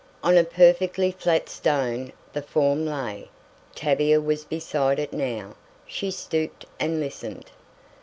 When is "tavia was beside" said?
3.75-4.97